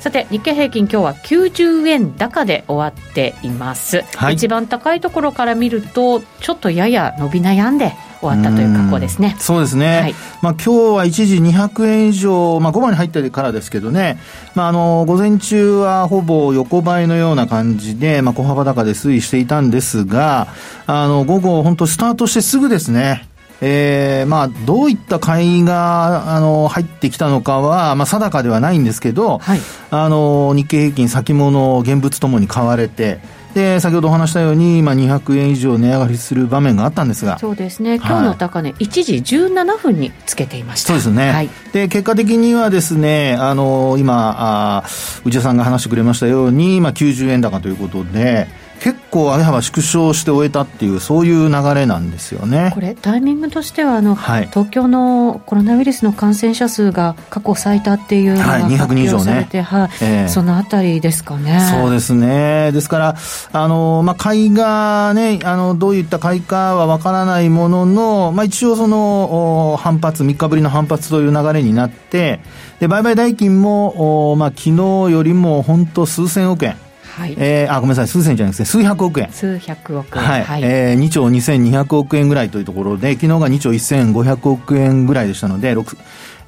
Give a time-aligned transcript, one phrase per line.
[0.00, 9.36] さて日経平均今日は90円高で終わっています、はい、一番高いところから見るとちょっとやや伸び悩んで終わったという格好ですね。
[9.38, 10.00] そうですね。
[10.00, 14.18] はい、まあ今日は一時200円以上、まあ5番に入ってからですけどね、
[14.54, 20.48] まああの、午前中はほぼ横ばいのような感じで、まあ小幅高で推移していたんですが、
[20.86, 23.28] あの、午後本当スタートしてすぐですね、
[23.60, 29.60] えー、まあ、どういった買いが、あの、入ってきたのかは、まあ、定かではないんですけど、はい、
[29.90, 33.20] あの、日経平均先物、現物ともに買われて、
[33.56, 37.38] で、先ほどお話したように、まあ、200円以上値上がりする場面があったんですが。
[37.38, 37.94] そうですね。
[37.94, 40.88] 今日の高値、はい、1時17分につけていました。
[40.88, 41.30] そうですね。
[41.30, 44.84] はい、で、結果的にはですね、あの、今、あ
[45.24, 48.46] 内田さんが話してくれましたように、まあ、90円高ということで、
[48.80, 61.60] 結構上げ幅縮小して終えたっていう、そういう流れなんですよねこれ、タイミングとしてはあの、はい、東京のコロナウイルスの感染者数が過去最多っていうのが発表されて、はい、ねはい、そのあたりですかね。
[61.70, 62.72] そうですね。
[62.72, 63.16] ですから、
[63.52, 72.40] あの、まあ、買いがね、あの、どういった買いかはわからないものの、まあ、一応その、反発、3日ぶりの反発という流れになって、
[72.80, 74.72] で、売買代金も、おまあ、昨日
[75.10, 76.76] よりも本当数千億円。
[77.16, 79.32] はい、えー、あ、ごめんなさい、数千じゃなくて、数百億円。
[79.32, 80.22] 数百億円。
[80.22, 80.44] はい。
[80.44, 85.96] はい、えー、2兆2200億円ぐらいというところで、昨日が2兆1500億円ぐらいでしたので、6、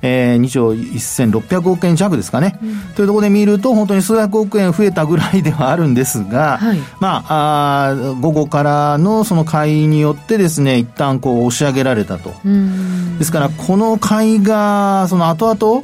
[0.03, 12.35] えー、2兆1600億円弱ですかね、うん、というところで見ると、本当に数百億円増えたぐらいではあるんですが、はい、まああ、午後からのその買いによってですね、一旦こう押し上げられたと。
[13.19, 15.83] ですから、この買いが、その後々、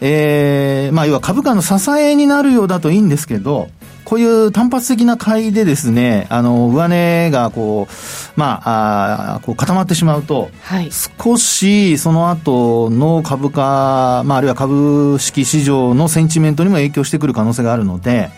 [0.00, 3.68] えー、まあ、要は株価の支えになるようだといいんですけど、
[4.12, 18.28] こういう単発的な買いでですね、あの、上値がこう、まあ、あこう固まってしまうと、はい、少しその後の株価、まあ、あるいは株式市場のセンチメントにも影響してくる可能性があるので、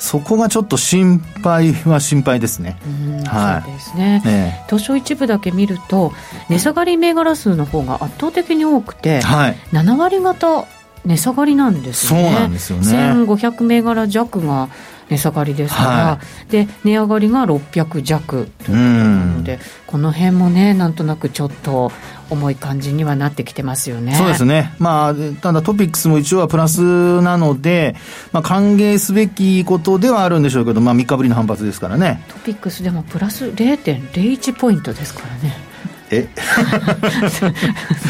[0.00, 2.76] そこがちょっと心配は心配ですね。
[3.24, 6.12] はい、そうですね、ね、東証一部だけ見ると、
[6.48, 10.66] 値下がり銘柄数の方が圧倒的に多くて、はい、7割方
[11.04, 12.22] 値下がりなんですね。
[12.22, 12.84] そうなんですよね。
[13.24, 14.68] 1500銘柄弱が
[15.12, 21.92] 値下がりですから、はい、で値上がりが600弱ということなので、この辺もね、なんとなくちょっと
[22.30, 24.14] 重い感じにはなってきてますよね。
[24.14, 24.74] そうですね。
[24.78, 27.94] まあ、ただトピックスも一応はプラスなので、
[28.32, 32.24] まあ、歓迎すべきことではあるんでしょうけど、まあ、3日ぶりの反発ですからね。
[32.28, 35.72] トピックスでもプラス0.01ポイントですからね。
[36.10, 36.28] え？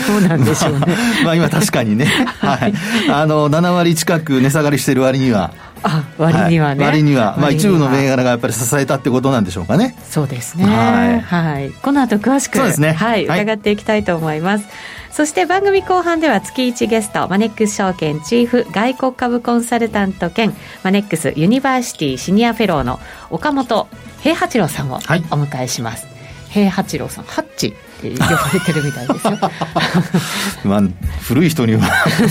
[0.07, 0.87] そうなんでしょうね。
[1.25, 2.07] まあ今確かにね、
[2.41, 2.75] はい。
[3.09, 5.53] あの、7割近く値下がりしてる割には、
[5.83, 7.37] あ割にはね、はい、割には。
[7.39, 9.97] まあ、一部の銘柄がやっぱり支えたってことなんでしょうかね。
[10.09, 10.65] そうですね。
[10.65, 14.67] はい、はい、この後詳しくそうですね、はい、伺っていきたいと思います、
[15.13, 23.89] そして番組後半では月1ゲストマネックス証券チーフ外国株コンサルタント兼マネックスユニバーシティシニアフェローの岡元
[24.23, 26.12] 兵八郎さんをお迎えします、はい、
[26.53, 27.25] 兵八郎さん。
[27.25, 29.39] ハッチ呼ばれてるみたいですよ。
[30.65, 30.83] まあ
[31.23, 31.81] 古い人には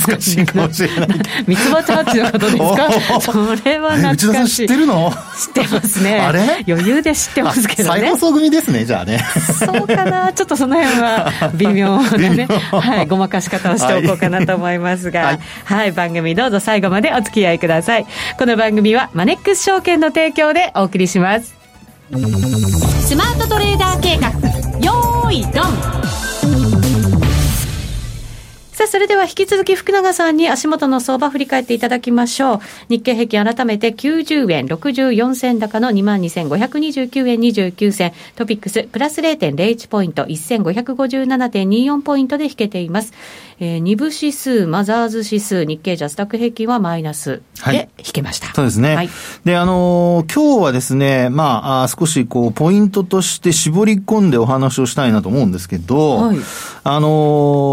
[0.08, 1.08] 難しいかもしれない。
[1.48, 3.22] みつばちハッチのことですか？
[3.22, 4.56] それは懐かしい。
[4.58, 5.12] 知ってるの？
[5.56, 6.20] 知ってますね。
[6.20, 6.64] あれ？
[6.68, 8.02] 余裕で知ってますけどね。
[8.02, 9.26] 再放送組ですねじゃあね。
[9.58, 10.34] そうかな？
[10.34, 12.48] ちょっとその辺は微妙なね。
[12.72, 18.06] はいごまかし方をしておこうかなと思いますが、はい、はい、番組どうぞ最後までお付き合いください。
[18.38, 21.56] この番組はマネックス証券の提供でお送りします
[23.12, 24.30] スマートトレーダー計画。
[24.80, 26.21] よーいドン。
[28.82, 32.60] さあ、それでは引き続き福永さんに足元の相場振り返っていただきましょう。
[32.90, 38.12] 日経平均改めて90円64銭高の22,529円29銭。
[38.36, 43.14] トピックスプラス0.01ポイント1557.24ポイントで引けています。
[43.64, 48.48] えー、二部指数、マザーズ指数、日経ジャスタック平均はマイナスで引けました。
[48.48, 48.96] はい、そうですね。
[48.96, 49.10] はい、
[49.46, 56.38] で、あのー、今日はですね、まあ、あ少しこう、ポイントとして絞り込んでお話をしたいなと思うんですけど、はい、
[56.84, 57.08] あの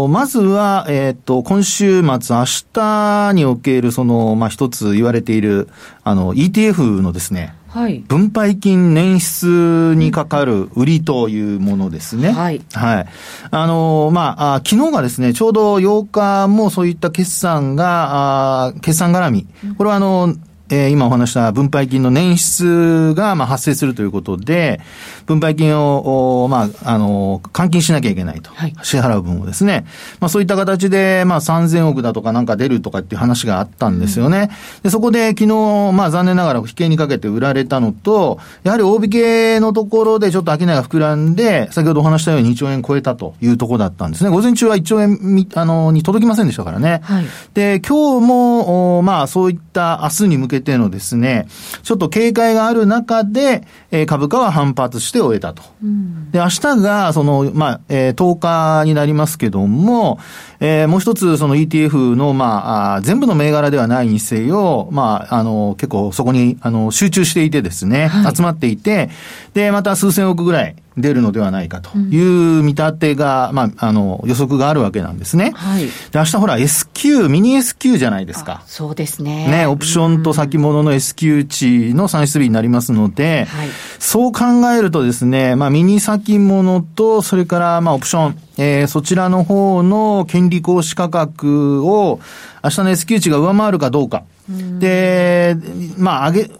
[0.05, 5.67] ー、まずは、えっ、と、今週末、明日における、その、まあ、一つ言われている、
[6.03, 12.31] あの、ETF のですね、はい、分配金捻出にかかる売りというものですね。
[12.31, 12.61] はい。
[12.73, 13.05] はい。
[13.51, 19.47] あの、まあ、あ昨日がですね、ちょうど8日もそういった決算が、あ決算絡み。
[19.77, 20.35] これはあの、
[20.69, 24.79] えー、今お話した分配金の捻出が、まあ、発生するということで、
[25.25, 28.51] 分配金を、まあ、あの、換金しなきゃいけないと。
[28.51, 29.85] はい、支払う分をですね。
[30.19, 34.49] まあ、そういった形で、まあ、3000億だとかなんか出るとかっていう話があったんですよね。
[34.77, 35.47] うん、で、そこで昨日、
[35.93, 44.29] まあ、残念ながら引けにかけて売られたのと、やはり大引けのところでちょっと商いが膨らんで、先ほどお話したように2兆円超えたというところだったんですね。
[44.29, 47.01] 午前中は1兆円あの、に届きませんでしたからね。
[47.03, 49.68] はい、で、今日も、まあ、そういった
[50.01, 51.47] 明日に向けてのですね、
[51.83, 55.63] ちょっと警戒がある中で、えー、株価は反発して終えたと。
[55.83, 60.19] うん、で、明日が、その、まあ、えー、10日になりますけども、
[60.59, 69.09] えー、もう一つ、その ETF の、まあ、全部の銘柄ではないにせよ、まあ、あの、結構そこに、あの、集中していてですね、はい、集まっていて、
[69.53, 75.51] で、また数千億ぐらい、出るのではないかという見立てが、まあ、あの、予測があるわけなんですね。
[75.55, 75.85] はい。
[75.85, 78.63] で、明日ほら S q ミニ S q じゃないですか。
[78.65, 79.47] そうですね。
[79.47, 83.69] ね、オプションと先物の S q 値の算出日になりますので、はい、
[83.99, 84.45] そう考
[84.75, 92.19] えるとですね、まあ、ミニ先物と、それから、まあ、オプション、えー、そちらの方の権利行使価格を、
[92.63, 94.23] 明日の S q 値が上回るかどうか。
[94.49, 95.55] うで、
[95.97, 96.51] まあ、上げ、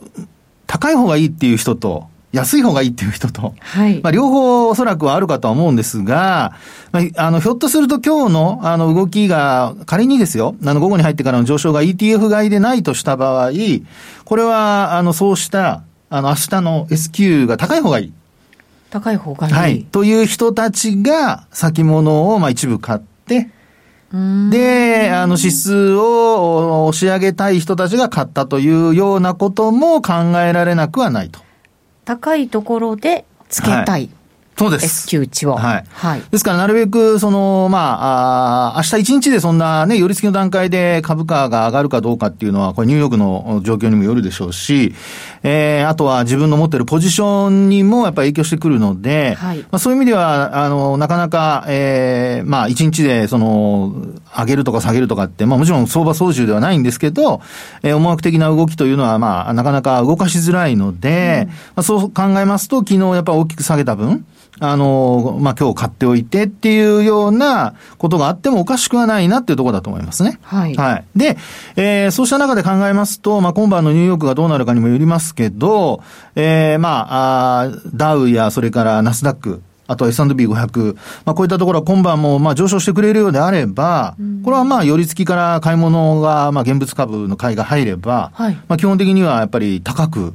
[0.68, 4.02] 高い方がいいっていう人と、安い方がいいっていう人と、はい。
[4.02, 6.54] まあ、両方おそらくはあるかとは思うんですが、
[6.92, 13.52] まあ、あの、ひょっとすると今日の、あの、動きが、仮にですよ、あの、午後に入ってからの上昇が ETF 買いでないとした場合、
[14.26, 18.14] これは、あの、そうした、あの、明日の S q が高い方がいい。
[18.92, 19.54] 高い方がいい。
[19.54, 19.84] はい。
[19.92, 23.50] という人たちが、先物を、まあ、一部買って、
[24.12, 31.40] で、あの、指数を押し上げたい人たちが買ったというようなことも考えられなくはないと。
[32.10, 33.86] 高いところでつけたい。
[33.86, 34.19] はい
[34.60, 34.86] そうです。
[34.86, 35.56] S q 値を。
[35.56, 35.86] はい。
[35.90, 36.22] はい。
[36.32, 44.94] ですから、なるべく、その、まあ、あ明日一日でそんなね、寄り付きの段階で株価が上がるかどうかっていうのは、これニューヨークの状況にもよるでしょうし、
[45.44, 49.60] えー、あとは自分の持ってるポジションにもやっぱり影響してくるので、はい。
[49.60, 53.96] まあ、そういう意味では、あの、なかなか、ええー、まあ、一日で、その、
[54.38, 57.40] 上げるとか下げるとかって、まあ、もちろん相場操縦ではないんですけど、
[57.82, 64.26] えー、思惑的な動きというのは、まあ、なかなか動かしづらいので、うん、まあ、そう考えますと、昨日やっぱ大きく下げた分、
[64.60, 70.40] あの、まあ、今日買っておいてっていうようなことがあってもおかしくはないなっていうところだと思いますね。
[70.44, 70.76] はい。
[70.76, 71.06] はい。
[71.16, 71.38] で、
[71.76, 76.02] えー、そうした中で考えますと、まあ、今晩のニューヨークがどうなるかにもよりますけど、
[76.36, 80.96] えー、まあ、あダウやそれからナスダック、あと S&P500、
[81.26, 90.34] まあ、こういったところは今晩もまあ上昇してくれるようであれば、これはまあ、寄り付きから買い物が、まあ、現物株の買いが入れば、はい、まあ、基本的にはやっぱり高く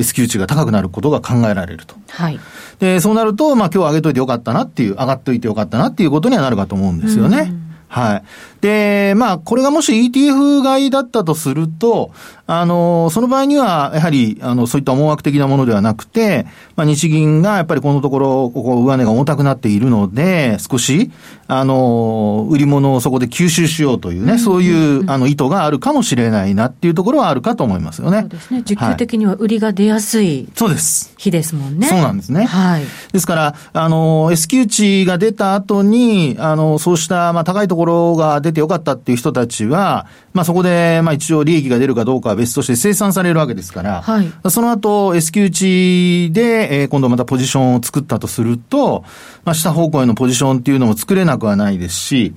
[0.00, 1.94] S q 値が高くなることが考えられると。
[2.08, 2.40] はい。
[2.78, 7.52] で、そうなると、まあ今日上げといてよかったなっていう、上がっといてよかったなっていうことにはなるかと思うんですよね。
[7.88, 8.22] はい。
[8.60, 12.12] で、まあ、これがもし ETF 買いだったとすると、
[12.46, 21.12] あの、その場合には、やはり、あの、そういった思惑的なものではなくて、まあ、日銀がやっぱりこのところ、ここ、上値が重たくなっているので、少し、
[21.46, 28.20] あの、売り物をそこで吸収しようというね、そういう、あの、意図があるかもしれないなっていうところはあるかと思いますよね。
[28.22, 28.62] そうですね。
[28.64, 31.14] 実況的には売りが出やすい、そうです。
[31.18, 31.86] 日ですもんね。
[31.86, 32.44] そうなんですね。
[32.44, 32.82] はい。
[33.12, 49.04] ですから、あの、S q 値が出た後に、あの、そうした、まあ、高いところが出てよかったっていう人たちは、まあ、そこで、まあ、一応利益が出るかどうかは別として生産されるわけですから、はい、その後、S q 値で、えー、今度またポジションを作ったとすると、
[49.44, 52.34] まあ、下方向へのポジションっていうのも作れなくはないですし、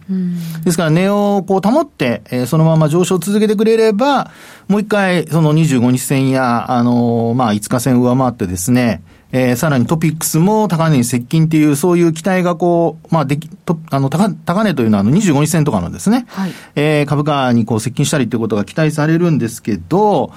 [0.64, 4.32] ですから、値をこう保って、えー、そのまま上昇を続けてくれれば、
[4.68, 9.02] もう一回、その25日線や、あのー、まあ、5日線上回ってですね、
[9.36, 20.32] えー、さらにトピックスも高値に接近っていう、そういう期待がこう、まあ、でき、と、あの、高、高値というのはあの25日線とかのですね、はい、えー、株価にこう接近したりっていうことが期待されるんですけど、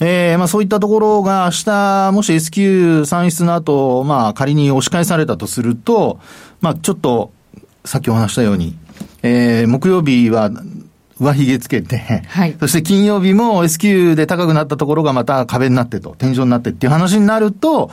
[0.00, 6.20] えー、まあそういったところが明日、もし S q 算出の後、まあ仮に押し返されたとすると、
[6.60, 7.32] まあちょっと、
[7.86, 8.76] さっきお話したように、
[9.22, 10.50] えー、木曜日は
[11.18, 17.90] 上髭つけて、はい、そして金曜日も S q で高くなったところがまた壁になってと、天井になってっていう話になると、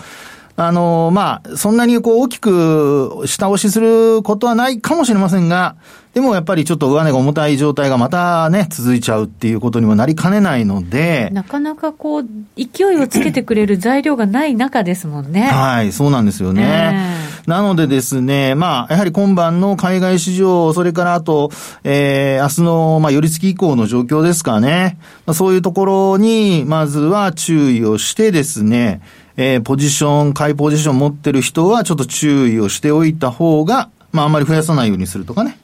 [0.59, 5.77] あの、まあ、そんなにこう大きく下押しすることはないかもしれませんが、
[6.13, 11.29] でもやっぱりちょっと上値が重たい状態がまたね、続いちゃうっていうことにもなりかねないので。
[11.31, 12.25] なかなかこう、
[12.57, 15.43] 勢いをつけてくれる材料がない中ですもんね。
[15.43, 17.21] はい、そうなんですよね。
[17.43, 21.51] えー、なのでですね、まあ、やはり今晩の海外市場、それからあと、
[21.85, 24.97] えー、明日の、まあ、寄り付き以降の状況ですかね。
[25.25, 28.99] まあ、そういうところに、まずは注意をしてですね、
[29.41, 35.57] えー、ポジション、買いポジション持ってる人はちょっと注意をしておいた方が、まあ、あんまり増やさないようにするとかね。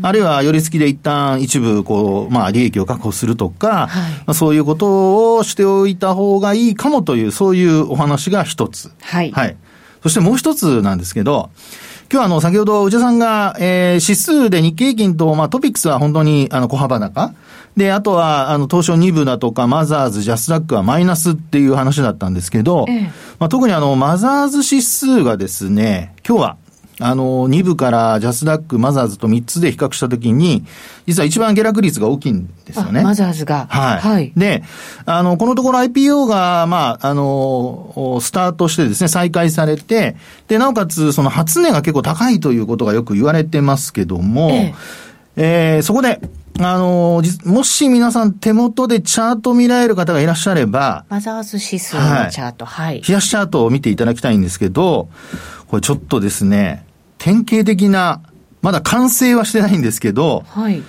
[0.00, 8.90] あるいは、寄り付きで一旦一部、こう、まあ、利益を確保するとか、はい、まあ、そういうことをしておいた方がいいかもという、そういうお話が一つ。
[9.02, 9.30] はい。
[9.30, 9.56] はい。
[10.02, 11.50] そしてもう一つなんですけど、
[12.10, 17.34] 今日はあの、先ほど内田さんが、えー、指数で日経平均と、まあ、 TOPIX は本当に、あの、小幅高。
[17.78, 23.02] で、あとは、あの、東証2部だとか、マザーズ、ジャスダックはマイナスっていう話だったんですけど、ええ、
[23.38, 26.56] まあ、特にあの、マザーズ指数がですね、今日は、
[27.00, 30.64] あの、2部からジャスダック、マザーズと3つで比較したときに、
[31.06, 33.04] 実は一番下落率が大きいんですよね。
[33.04, 33.68] マザーズが。
[33.70, 34.00] はい。
[34.00, 34.32] はい。
[34.36, 34.64] で、
[35.06, 40.16] あの、このところ IPO が、まあ、あの、スタートしてですね、再開されて、
[40.48, 44.74] で、なおかつ、その初値が結構高いということがよく言われてますけども、ええ
[45.36, 46.20] えー、そこで、
[46.60, 52.86] あのー、もし皆さん手元でチャート見られる方がいらっしゃれば、マザーズ指数のチャート、はい。
[52.86, 55.08] はい、冷やしチャートを見ていただきたいんですけど、
[55.68, 56.84] これちょっとですね、
[57.18, 58.22] 典型的な、
[58.60, 60.82] まだ完成はしてないんですけど、はい。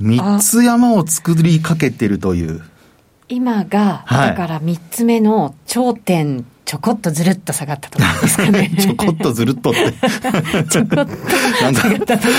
[0.00, 2.62] 三つ山を作りかけてるという。
[3.28, 8.70] 今が、はい、だから三つ目の頂点ちょこっとずるっと下がったところですかね。
[8.80, 9.92] ちょこっとずるっとって。
[10.70, 11.14] ちょこっと
[11.72, 12.34] 下がったとこ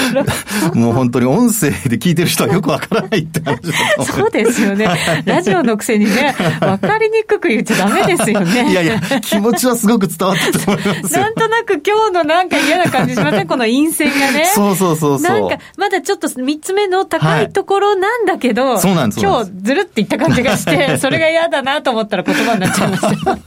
[0.73, 0.81] ろ。
[0.81, 4.89] もう本当に音声で聞いてる人はよくわからないって話だそうですよね。
[5.25, 8.65] ラジオのくせにね、わかりにくく言っちゃダメですよね。
[8.71, 13.47] いやいや、気持ちはすごく伝わったと思いますなんとなく今日のなんか嫌な感じしません？
[13.47, 14.49] この陰線がね。
[14.55, 15.39] そうそうそうそう。
[15.39, 23.37] なんか、まだちょっと三つ目の高いところなんだけど、はい、そうなんです今日ずるって言った感じがして、それが嫌だなと思ったら言葉になっちゃいました。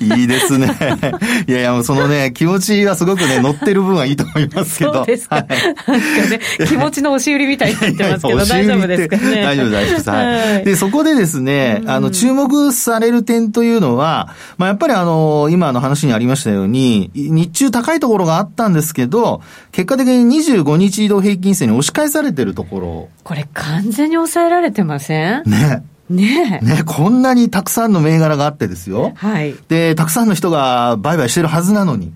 [0.00, 0.68] いいですね。
[1.46, 4.94] いやいや、そのね、気持ちはすごくね、乗ってる分はいいと思いますけど。
[4.94, 5.36] そうですか。
[5.36, 9.42] はい、なんかね、気持ちの押し売りみたいになってますけど、 大丈夫ですかね。
[9.42, 10.10] 大丈夫、大丈夫です。
[10.10, 10.64] はい。
[10.64, 19.40] で、そこでですね、あの、注目される点というのは、まあ、やっぱりあの、今の話にありましたように、日中高いところがあったんですけど、
[19.72, 23.08] 結果的に25日移動平均線に押し返されてるところ。
[23.22, 25.42] これ完全に抑えられてません？
[25.46, 25.82] ね。
[26.10, 29.12] ねねこんなにたくさんの銘柄があってですよ。
[29.16, 29.54] はい。
[29.68, 32.12] で、たくさんの人が売買してるはずなのに。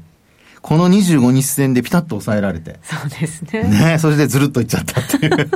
[0.62, 2.78] この25日線でピタッと抑えられて。
[2.82, 3.62] そうですね。
[3.64, 5.50] ねそれでずるっといっちゃったっていう。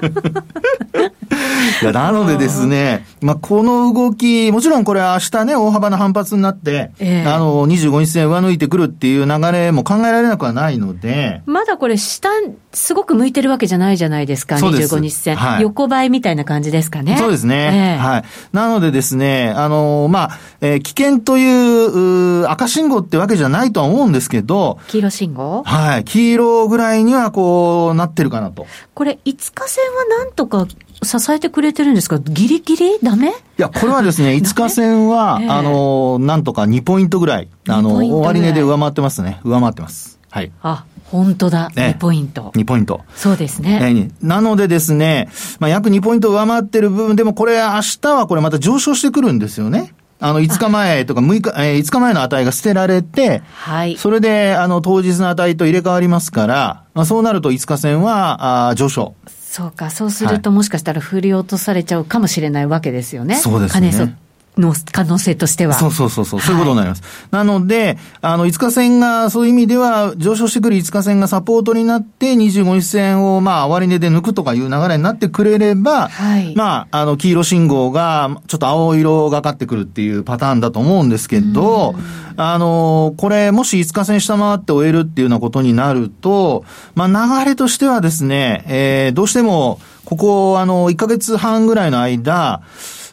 [1.83, 11.43] いや、なのでですね、まあ、この動き、もちろんこれは明日ね、大幅な反発になって、えー、あの、25日線上抜いてくるっていう流れも考えられなくはないので。
[11.47, 12.29] まだこれ下、
[12.73, 15.63] すごく向いてるわけじゃないじゃないですか、す25日線、はい。
[15.63, 17.17] 横ばいみたいな感じですかね。
[17.19, 17.99] そうですね。
[17.99, 18.25] えー、はい。
[18.53, 24.79] なのでですね、あの、まあ、えー、危険という赤信号ってわけじゃないとは思うんですけど。
[24.93, 25.63] 黄色信号？
[25.65, 26.05] はい。
[26.05, 28.67] 黄色ぐらいにはこう、なってるかなと。
[28.93, 30.67] これ、5日線はなんとか
[31.03, 32.19] 支えてくれてるんですか？
[32.19, 32.99] ギリギリ？
[33.03, 33.29] ダメ？
[33.31, 39.41] いや、これはですね、 5日線は、えー、あの、なんとか2ポイントぐらい、あの、終値で上回ってますね。
[39.45, 40.19] 上回ってます。
[40.31, 40.53] はい。
[40.63, 41.71] あ、本当だ。
[41.75, 42.53] 2ポイント。
[42.55, 43.01] 2ポイント。
[43.17, 44.11] そうですね。
[44.21, 49.95] なのでですね、まあ、約2ポイント上回ってる部分でも、これ明日はこれまた上昇してくるんですよね。
[50.23, 53.97] あの、5日前とか6日、えー、5日前の値が捨てられて、はい。
[53.97, 59.15] それで、あの、当日の値と入れ替わりますから、まあ、そうなると5日線は、あ上昇。
[59.27, 63.35] そうか、そうすると、もしかしたら振り落とされちゃうかもしれないわけですよね。
[63.35, 64.17] そうですね。
[64.59, 65.75] の可能性としては。
[65.75, 67.03] そうそうそうそう、そういうことになります。
[67.31, 81.95] なので、あの、5日線が、そういう意味では、上昇してくる5日線がサポートになって、25日線を、まあ、終値で抜くとかいう流れになってくれれば、はい、まあ、あの、黄色信号が、ちょっと青色がかってくるっていうパターンだと思うんですけど、
[82.37, 92.61] あの、これ、もし5日線下回って終えるっていうようなことになると、まあ、流れとしてはですね、えー、どうしても、ここ、あの、1ヶ月半ぐらいの間、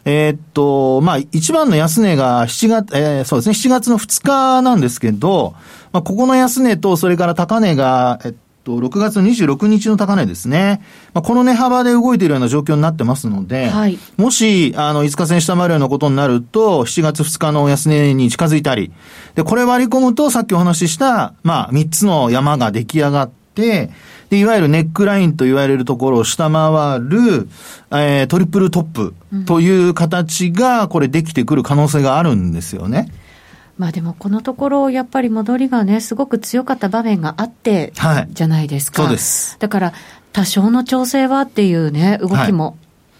[0.04, 5.54] えー、っと、まあ、一番の安値が7月、えー、そうですね、7月の2日なんですけど、
[5.92, 10.82] まあ、ここの安値と、それから高値が、えっと、6月26日の高値ですね。
[11.12, 18.92] まあ、この値幅で動いているような状況になってますので、はい、もし、あの、5日線下回るようなことになると、7月2日の安値に近づいたり、
[19.34, 23.90] で、これ割り込むと、さっきお話しした、まあ、3つの山が出来上がって、
[24.30, 27.48] で、いわゆるネックラインと言われるところを下回る、
[27.90, 33.12] えー、トリプルトップという形が、これできてくる可能性があるんですよね。
[33.76, 37.92] まあでもこのところ、やっぱり戻りがね、すごく強かった場面があって、
[38.30, 39.02] じゃないですか。
[39.02, 39.56] そうです。
[39.58, 39.92] だから、
[40.32, 42.76] 多少の調整はっていうね、動きも、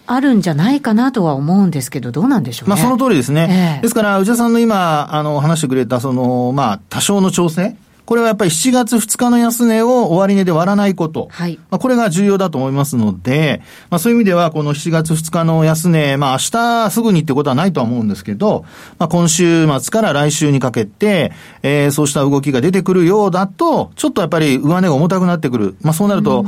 [0.07, 2.75] あるんじゃないかなとは思うんですけど、どうなんでしょうね。
[2.75, 3.77] まあ、その通りですね。
[3.77, 7.77] えー、ですから、内田さんの今、あの、話してくれた、その、まあ、多少の調整
[8.11, 11.29] これはやっぱり7月2日の安値を終値で割らないこと。
[11.31, 11.57] はい。
[11.69, 18.65] まあ、これが重要だと思いますので、まあ、そういう意味では、この7月2日の安値、まあ、明日すぐにってことはないとは思うんですけど、
[18.99, 21.31] まあ、今週末から来週にかけて、
[21.63, 25.77] えー、そうした動きが出てくるようだと、ちょっとやっぱり上値が重たくなってくる。
[25.81, 26.45] まあ、そうなると、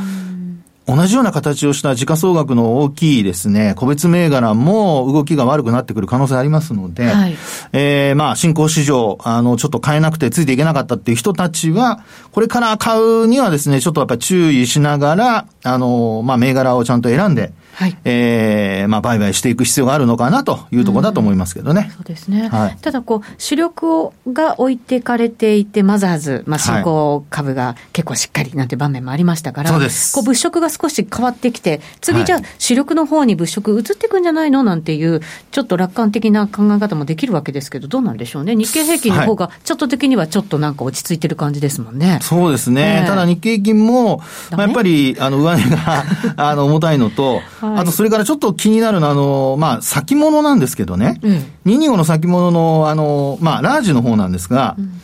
[0.85, 7.37] 同じような形をした時価総額の大きいですね、個別銘柄も動きが悪くなってくる可能性ありますので、はい、
[7.71, 21.87] えー、まあ、新興市場、あの、ちょっと買えなくてついていけなかったっていう人たちは、これから買うにはですね、ちょっとやっぱり注意しながら、あの、まあ、銘柄をちゃんと選んで、はい、えー、まあ、売買していく必要があるのかなというところだと思いますけどね。
[21.89, 22.49] うん、そうですね。
[22.49, 30.13] はい、ただ、こう、主力をが置いてかれていて、マザーズ、まあ、新興株が結構しっかりなんて場面もありましたから、そうです。
[30.13, 38.55] こう、物色が少し変わってきて、次じゃあ、主力の方に物色移っていくんじゃないのなんていう、ちょっと楽観的な考え方もできるわけですけど、どうなんでしょうね。
[38.55, 42.19] 日経平均の方が、ちょっと的にはちょっとなんか落ち着いてる感じですもんね。
[42.21, 43.01] そうですね。
[43.03, 44.17] えー、ただ日経平均も、
[44.51, 46.03] まあ、やっぱり、あの、上値が、
[46.37, 55.01] あの、重たいのと、はい、あと、それからちょっとと気になるのは、あの、まあ、先物なんですけどね、うん、225の先物の、あの、まあ、ラージの方なんですが、うん、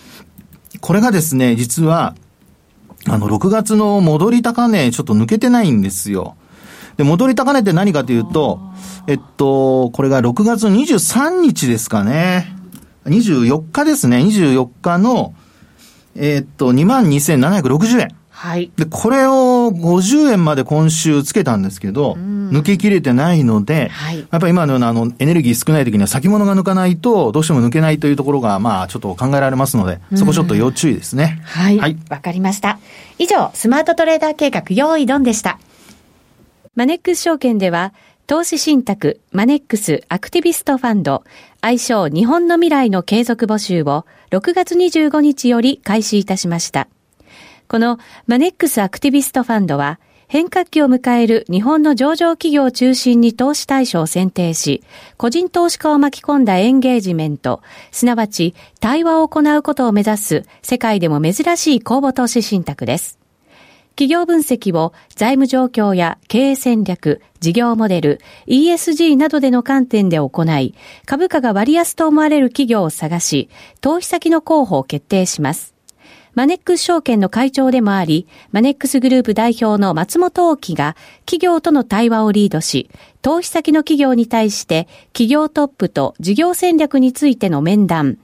[0.81, 2.15] これがですね、実は、
[3.07, 6.35] あの、6月の戻り高値、ちょっと抜けてないんですよ。
[6.97, 8.59] で、戻り高値って何かというと、
[9.07, 12.53] えっと、これが6月23日ですかね。
[13.05, 14.17] 24日ですね。
[14.17, 15.33] 24日の、
[16.15, 18.18] えっと、22,760円。
[18.39, 18.71] はい。
[18.77, 31.41] で、これを50円まで今週つけたんですけど、抜けきれてないので、はい、やっぱり今のようなあのエネルギー少ない時には先物が抜かないと、どうしても抜けないというところが、まあちょっと考えられますので、そこちょっと要注意ですね。
[31.43, 31.75] はい。
[31.75, 32.79] わ、はい、かりました。
[33.17, 35.59] 以上、スマートトレーダー計画、用意ドンでした。
[36.75, 37.93] マネックス証券では、
[38.25, 41.25] 投資信託、マネックスアクティビストファンド、
[41.59, 46.87] 愛称日本の未来の継続募集を6月25日より開始いたしました。
[47.69, 54.81] このマネックスアクティビストファンドは、変革期を迎える日本の上場企業を中心に投資対象を選定し、
[55.17, 57.61] 個人投資家を巻き込んだエンゲージメント、
[57.91, 63.19] すなわち対話を行うことを目指す世界でも珍しい公募投資信託です。
[63.89, 70.73] 企業分析を財務状況や経営戦略、事業モデル、ESG などでの観点で行い、
[71.05, 73.47] 株価が割安と思われる企業を探し、
[73.79, 75.78] 投資先の候補を決定します。
[76.39, 82.89] マネックス証券の会長でもあり、マネックスグループ代表の松本大樹が企業との対話をリードし、
[83.21, 88.19] 投資先の企業に対して企業トップと事業戦略についての面談、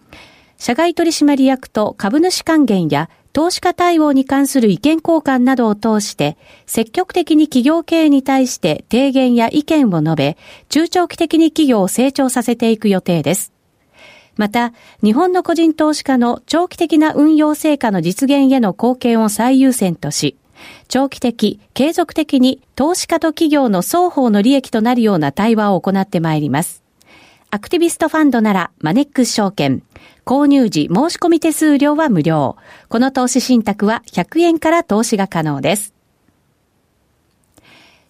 [0.58, 10.38] 社外取締役と株主還元や投資家対応に関する意見交換などを通して、積極的に企業経営に対して提言や意見を述べ、
[10.70, 13.55] 中長期的に企業を成長させていく予定です。
[14.38, 20.38] また、日本の個人投資家の長期的な運用成果の実現への貢献を最優先とし、
[20.88, 26.84] 長期的、継続的に投資家と企業の双方の利益となるような対話を行ってまいります。
[27.52, 29.82] アクティビストファンドならマネックス証券。
[30.26, 32.58] 購入時申し込み手数料は無料。
[32.90, 35.95] この投資信託は100円から投資が可能です。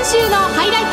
[0.00, 0.90] 今週のハイライト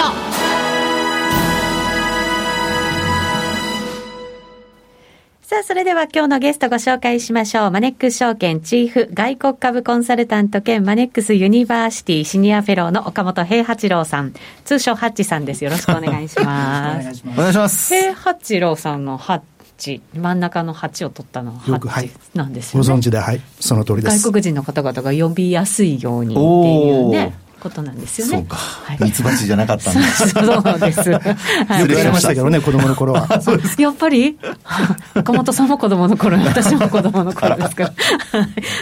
[5.42, 7.72] さあ、それでは今日のゲストご紹介しましょう。
[7.72, 14.34] マネックス証券チーフ外国株コンサルタント兼マネックスユニバーシティシニアフェローの岡元兵八郎さん。
[14.66, 15.64] 通称ハッチさんです。
[15.64, 17.00] よろしくお願いします。
[17.00, 17.96] お願いします。
[17.96, 19.42] 平八郎さんのハッ
[19.78, 22.90] チ、真ん中の8を取ったのはハッチなんですよね。
[22.90, 23.40] ご存知で、はい。
[23.62, 24.20] その通りです。
[24.22, 27.47] 外国人の方々が呼びやすいようにっていうね。
[27.68, 28.32] ことなんですよね。
[28.34, 28.58] そうか。
[29.00, 30.02] ミツバチじゃなかったんだ。
[30.10, 31.10] そうです。
[31.10, 33.28] よく言われましたけどね、子供の頃は。
[33.78, 34.38] やっぱり？
[35.16, 37.94] 岡本さんも子供の頃、 私も子供の頃ですから。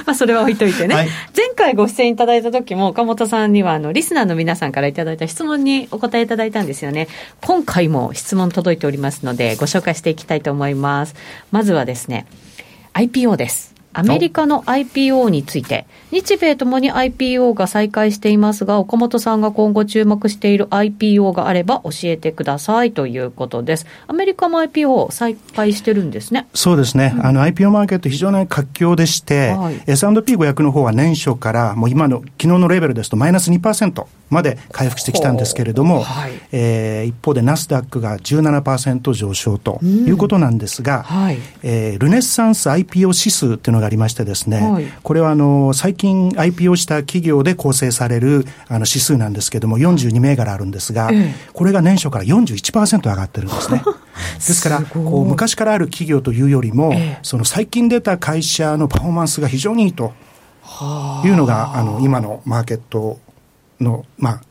[0.06, 0.96] まあ、それは置いといてね。
[0.96, 7.08] はい、前回ご出演いただいた時も、岡本さんには、あの、リスナーの皆さんからいただいた質問にお答えいただいたんですよね。
[7.42, 11.16] 今回も質問届いておりますので、ご紹介していきたいと思います。
[11.52, 12.26] まずはですね、
[12.94, 13.75] IPO です。
[13.98, 23.86] アメリカの IPO について、日米ともに IPO が再開していますが、岡本さんが今後注目している IPO があれば教えてくださいということです。
[24.08, 26.46] アメリカも IPO 再開してるんですね。
[26.54, 27.14] そうですね。
[27.16, 51.10] うん、あの IPO マーケット非常に活況でして、はい、S&P500 の方は年初からもう今の昨日のレベルですとマイナス2%まで回復してきたんですけれども、はい、えー、一方でナスダックが17%上昇ということなんですが、うんはい、えー、ルネッサンス IPO 指数っていうのがありましてですね、はい、これはあの最近 IPO した企業で構成されるあの指数なんですけれども、42銘柄あるんですが、
[51.54, 53.84] これが年初から41%上がってるんですね。
[54.36, 60.14] ですから、こう昔からある企業というよりも、その最近出た会社のパフォーマンスが非常にいいと
[61.24, 63.20] いうのが、あの今のマーケット
[63.80, 64.42] の、まあ、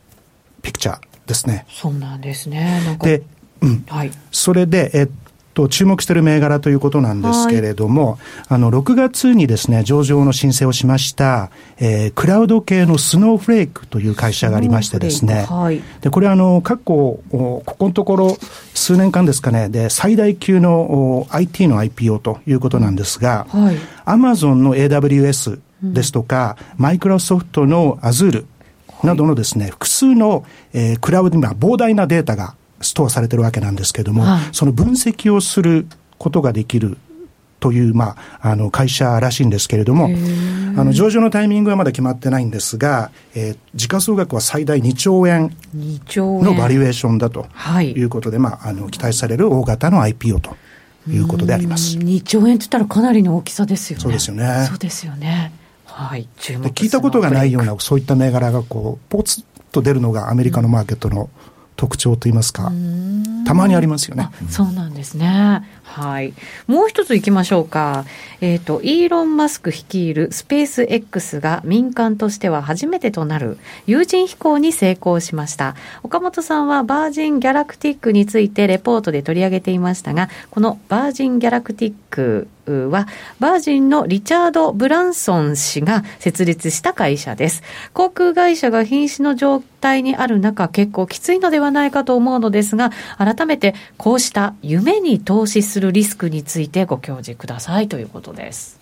[0.62, 1.66] ピクチャーですね。
[1.68, 2.98] そうなんですね。
[3.02, 3.22] で、
[3.60, 3.84] うん。
[3.88, 4.10] はい。
[4.30, 5.08] それで、えっ
[5.54, 17.22] と、注目している銘柄ということなんですけれども、はい、あの、6月にですね、上場の申請をしました、えー、クラウド系のスノーフレークという会社がありましてですね、はい、で、これはあの、過去、こ
[17.64, 18.36] このところ、
[18.74, 28.44] 数年間ですかね、で、最大級の IT の IPO ということなんですが、はい、アマゾンの AWS ですとか、マイクロソフトの Azure
[29.04, 35.86] などのですね、複数の、えー、クラウドには膨大なデータがストアされてるわけなんですけれども、はい、その分析をする
[36.18, 36.98] ことができる
[37.60, 40.10] という、まあ、あの会社らしいんですけれども、
[40.76, 45.56] あの上場のタイミングはまだ決まってないんですが、えー、時価総額は最大2兆円
[46.06, 47.46] のバリュエーションだと
[47.80, 50.56] いうことで、まあ、あの期待される大型の IPO と
[51.08, 51.96] いうことであります。
[51.96, 54.02] 2兆円って言ったらかなりの大きさですよね。
[54.02, 54.66] そうですよね。
[54.68, 55.63] そうですよね。
[55.96, 61.30] はい、注目聞いたことがないような、そういった銘柄がこう、ポツッと出るのがアメリカのマーケットの
[61.76, 62.72] 特徴といいますか、
[63.46, 64.28] たまにありますよね。
[64.48, 65.62] そうなんですね。
[65.84, 66.32] はい。
[66.66, 68.04] もう一つ行きましょうか。
[68.40, 75.76] えっ、ー、と、イーロン・マスク率いるスペース X が民間としては初めてとなる有人飛行に成功しました。
[76.02, 83.06] 岡本さんはバージン・ギャラクティックについてレポートで取り上げていましたが、このバージン・ギャラクティックは、
[83.40, 87.62] バージンのリチャード・ブランソン氏が設立した会社です。
[87.92, 98.80] 航空会社が瀕死の状態にある中、結構きついのではないかと思うのですが、改めてこうした夢に投資するリスクについてご教示くださいということです。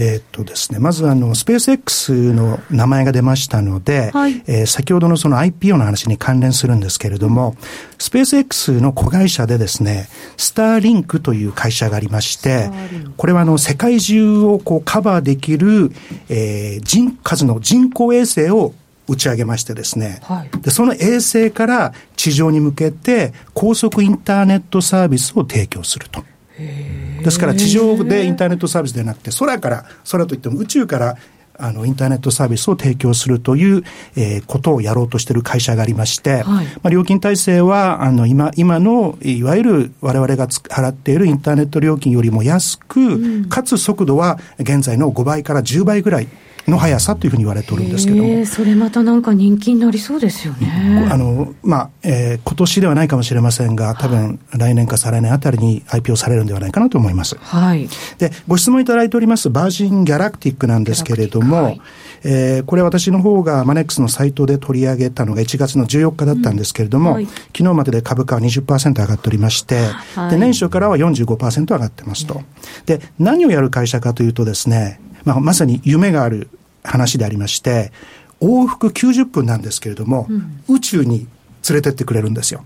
[0.00, 7.56] えっとですね、まずあの、スペース X の名前が出ましたので、はい、えー、先ほどのその IPO の話に関連するんですけれども、
[7.98, 12.70] スペース X の子会社でですね、スターリンクという会社がありまして、
[13.16, 15.90] これはあの、世界中をこうカバーできる、
[16.28, 18.74] えー、人、数の人工衛星を
[19.08, 26.24] 打ち上げましてですね、はい、でその衛星から地上に向けて高速インターネットサービスを提供すると。
[26.58, 31.16] ですから地上でインターネットサービスではなくて空から空といっても宇宙から
[31.60, 33.82] あの、インターネットサービスを提供するという、
[34.16, 46.28] えー、ことをやろうとしている会社がありまして、はい、まあ、料金体制は、あの、今、今の、いわゆる我々が払っているインターネット料金よりも安く、うん、かつ速度は現在の5倍から10倍ぐらい
[46.70, 48.46] の速さというふうに言われておるんですけども。
[48.46, 51.08] それまたなんか人気になりそうですよね。
[51.10, 57.36] あの、まあ、えー、今年ではないかもしれませんが、多分来年か再来年あたりに IPO されるんではないかなと思います。
[57.40, 57.88] はい。
[58.18, 61.80] で、ご質問いただいておりますバージン・ギャラクティックなんですけれども、はい、
[62.24, 69.80] えー、これ私の方がマネックスのサイトで取り上げたのが1月の14日だったんですけれども、うんはい、昨日までで株価は20%上がっておりまして、
[70.14, 72.42] はい、で、年初からは45%上がってますと。
[72.86, 76.48] で、何をやる会社かというとですね、まあ、まさに夢がある
[76.88, 77.92] 話でありまして、
[78.40, 81.26] 往復90分なんですけれども、うん、宇宙に
[81.68, 82.64] 連れてってくれるんですよ。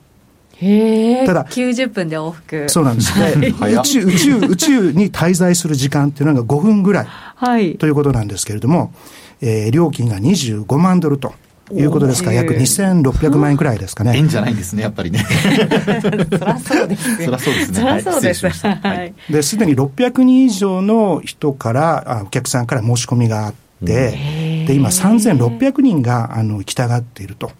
[0.57, 2.69] へただ、90分で往復。
[2.69, 3.55] そうなんですね。
[3.61, 7.07] 宇宙、宇宙、宇宙に滞在する時間っていうのが5分ぐらい。
[7.09, 7.77] はい。
[7.77, 8.93] ということなんですけれども、
[9.41, 11.35] えー、料金が25万ドルと。
[11.71, 14.13] いうことですから、約2600万円くらいですかね。
[14.19, 15.25] 円じゃないんですね、やっぱりね。
[16.39, 17.25] そらそうです。
[17.25, 17.79] そらそうですね。
[17.79, 18.47] そらそうです。
[18.47, 19.15] はい。
[19.31, 27.51] で、すでに600人以上の人から、あお客さんから申し込みがあって、で、今3600人が、あの、行きたがっていると。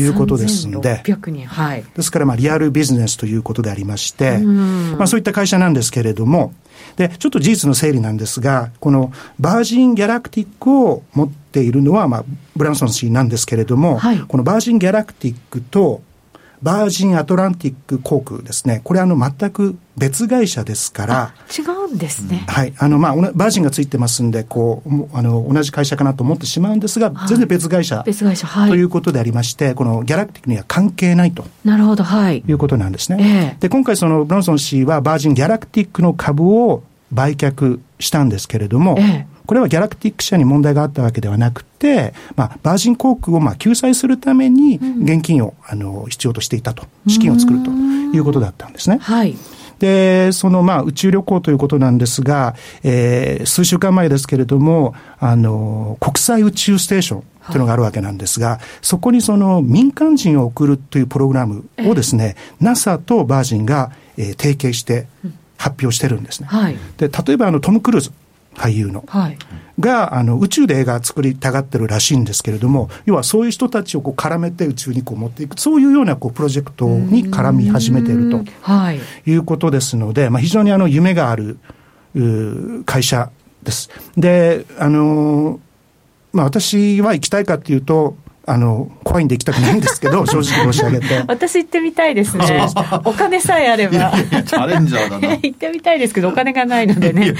[0.00, 6.54] いうことですので、人はい、ですから、まあ、リアルビジネスということでありまして、まあ、そういった会社なんですけれども、
[6.96, 12.24] で、ちょっと事実の整理なんですが、このバージン・ギャラクティックを持っているのは、まあ、
[12.56, 16.00] ブランソン氏なんですけれども、はい、このバージン・ギャラクティックと
[16.62, 18.80] バージンアトランティック航空ですね。
[18.84, 21.34] これあの全く別会社ですから。
[21.56, 22.44] 違うんですね。
[22.48, 22.72] はい。
[22.78, 28.02] あのまあ、バージンがついてますんで、こう、あの、同じ会社かなと思ってしまうんですが、はい、全然別会社。
[28.06, 28.70] 別会社、はい。
[28.70, 31.44] ということでありまして、このギャラクティックには関係ないと。
[31.64, 32.42] なるほど、はい。
[32.46, 33.54] いうことなんですね。
[33.54, 48.98] えー、で、今回そのブロンソン氏はバージンギャラクティックの株を売却したんですけれども、ええ、これはギャラクティック社に問題があったわけではなくて、まあ、バージン航空をまあ救済するために現金を、あの必要としていたと、資金を作るということだったんですね。
[49.00, 49.36] はい。
[49.78, 65.08] で、そのまあ宇宙旅行ということなんですが、えー、数週間前ですけれども、あの、国際宇宙ステーションというのがあるわけなんですが、はい、そこにその民間人を送るというプログラムをですね、えー、NASA とバージンが、えー、提携して
[65.56, 66.46] 発表してるんですね。
[66.48, 68.12] はい、で、例えばあのトム・クルーズ。
[68.54, 69.38] 俳優の、はい、
[69.80, 78.44] があの宇宙で映画作りたがってるらしいんですけれども、要はそういう人たちをこう絡めて宇宙にこう持っていく、そういうようなこうプロジェクトに絡み始めていると。
[78.92, 79.00] い。
[79.34, 81.58] うことですので、まあ、非常にあの夢がある
[82.84, 83.30] 会社
[83.62, 83.90] です。
[84.16, 85.60] で、あの
[86.32, 91.22] まあ、私は行きたいかっていうと、あの、怖いんで行きたくないんですけど、 正直申し上げて。
[91.28, 92.66] 私行ってみたいですね。
[93.04, 93.94] お金さえあれば。
[93.94, 95.34] いやいやチャレンジャーだな。
[95.42, 97.34] 行ってみたいですけど、お金がないのでね。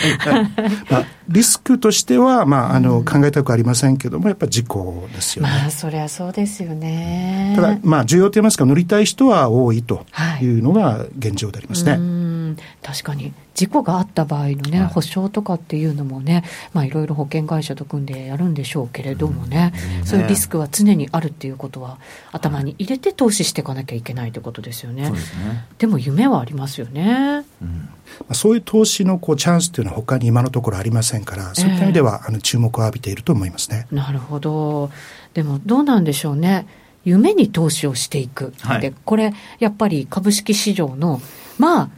[0.91, 5.51] まあ、リスクとしては、まあ、あの、考えたくありませんけども、やっぱ事故ですよね。
[5.51, 7.55] まあ、そりゃそうですよね。
[7.57, 10.07] ただ、まあ、重要と言いますか、乗りたい人は多いと
[10.41, 11.99] いうのが現状でありますね。
[12.83, 13.33] 確かに。
[13.55, 21.99] 事故があった場合のね、保証とかっていうのもね、まあいろいろ保険会社と組んでやるんでしょうけれどもね、うん、そういうリスクは常にあるっていうことは、
[22.33, 25.05] 頭に入れて投資していかなきゃいけないということですよね。
[25.05, 25.19] でね
[25.79, 27.45] でも夢はありますよね。
[27.61, 27.89] うん
[28.33, 33.87] そういう投資のこうチャンスというのは他に今のところありませんから、そういった意味では、あの注目を浴びていると思いますね。
[33.91, 34.91] なるほど。
[35.33, 36.67] でもどうなんでしょうね。
[37.05, 38.53] 夢に投資をしていく。
[38.61, 41.21] はい、で、これ、やっぱり株式市場の、
[41.59, 41.91] まあ、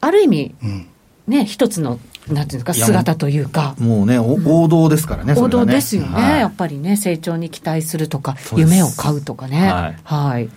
[0.00, 0.86] ある意味、うん。
[1.26, 1.98] ね、一つの
[2.30, 3.74] なんていうか、姿というか。
[3.78, 9.94] もうね、王道ですからね、王道ですよね、はい、やっぱりね、成長に期待するとか、夢を買うとかね。
[10.04, 10.48] はい。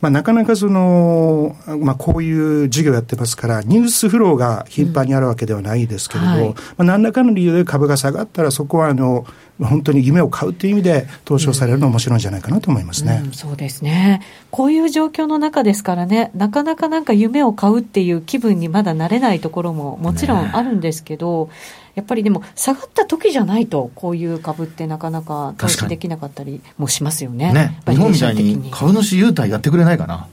[0.00, 9.26] はい、まあ、なかなかその、まあ、こういう事業やってますから、ニュースフローが頻繁にあるわけではないですけれど、うんはい、まあ、何らかの理由で株が下がったら、そこはあの、
[9.60, 14.22] 本当に夢を買うという意味で投資をされるのは面白いんじゃないかなと思いますね、うんうん、そうですね。
[14.50, 21.52] こういう状況の中ですからね、なかなかなんか夢を買うっていう気分にまだなれないところももちろんあるんですけど、ね、
[21.98, 27.52] やっぱりでも下がった時じゃないと、こういう株ってなかなか投資できなかったりもしますよね。
[27.52, 30.28] ね日本みたいに株主優待やってくれないかな。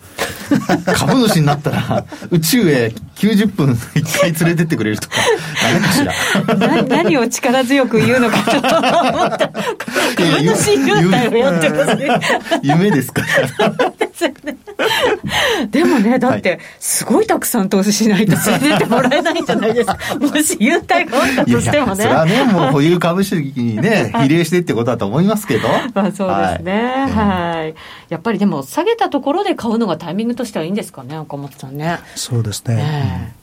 [0.93, 5.15] 株主になったら、宇宙へ90分一回連れてってくれるとか、
[5.63, 6.83] ダメかしら。
[6.83, 9.49] 何を力強く言うのかちょっと思った。
[9.49, 12.19] 株主優待をやってますね。
[12.61, 13.23] 夢ですか
[13.57, 13.93] ら。
[15.71, 19.97] でもね、だって、すごいたくさん投資しないと連れてってもらえないんじゃないですか。
[20.19, 21.95] もし優待があったとしてもね。
[21.95, 25.67] それはね、もう保有株主にね、 比例してってことだと思いますけど。
[25.93, 27.07] まあそうですね。
[27.13, 27.55] はい。
[27.55, 27.75] はい、
[28.09, 31.99] やっぱりでも、下げたところで買うのがタイミングとしてはいいんですかね、岡本さんね。
[32.15, 32.75] そうですね。
[32.75, 33.35] ね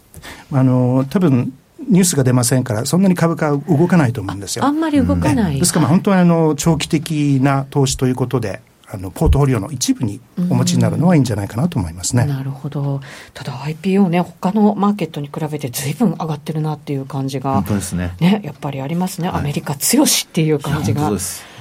[0.52, 1.52] あの、多分、
[1.88, 4.64] ニュースが出ませんから、そんなに株価動かないと思うんですよ。
[4.64, 5.58] あんまり動かない。
[5.58, 8.60] ですから、本当にあの長期的な投資ということで、
[8.94, 12.26] あのポートフォリオの一部にお持ちになるのはいいんじゃないかなと思いますね。
[12.26, 13.00] なるほど。
[13.32, 18.14] ただ IPO ね、他のマーケットに比べてずいぶん上がってるなっていう感じが、本当ですね。
[18.20, 19.28] ね、やっぱりありますね。
[19.28, 21.10] アメリカ強しっていう感じが。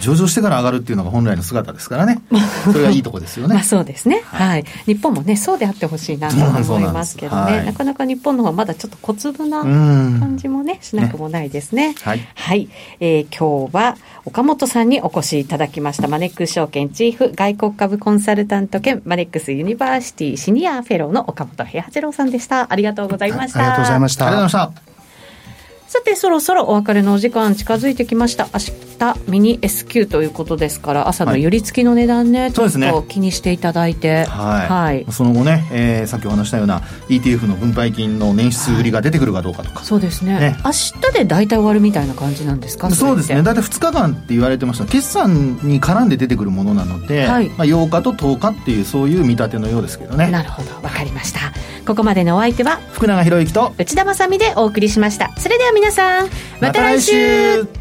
[0.01, 2.21] 上場してから上がるっていうのが本来の姿ですからね。
[2.65, 3.53] それがいいとこですよね。
[3.53, 4.49] まあそうですね、はい。
[4.49, 4.65] はい。
[4.85, 7.57] 日本もね、そうであってほしいなと思いますけどね。
[7.57, 11.89] ななかなか日本の方がまだちょっと小粒な感じもね、しなくもないですね。
[11.89, 12.27] ねはい。
[12.35, 12.69] はい。
[12.99, 16.07] えー、今日は岡元さんにお越しいただきました。
[16.07, 22.71] マネックス証券チーフ外国株コンサルタント兼マネックスユニバーシティシニアフェローの岡元兵八郎さんでした。
[22.71, 23.59] ありがとうございました。
[23.59, 24.27] ありがとうございました。
[24.27, 24.91] ありがとうございました。
[25.91, 28.47] さて、そろそろお別れのお時間近づいてきました。
[29.01, 34.25] 明日、ミニ S q ということですから、朝の寄り付きの値段ね、はい、ちょっと気にしていただいて。
[34.25, 34.69] はい。
[34.69, 39.77] はい、その後ね、えー、さっきお話したような ETF の分配金の年出売りが出てくるかどうかとか。
[39.77, 40.39] はい、そうですね。
[40.39, 43.41] ね明日で大体終わるみたいな感じなんですかそうですね。
[43.41, 44.85] 大体2日間って言われてました。
[44.85, 50.29] 決算に絡んで出てくるものなので、はい、まあ、8日と10日っていう、そういう見立てのようですけどね。
[50.29, 50.75] なるほど。
[50.83, 51.39] わかりました。
[51.87, 55.31] ここまでのお相手は、福永博之と内田まさみでお送りしました。
[55.37, 57.80] それでは皆さん、また来週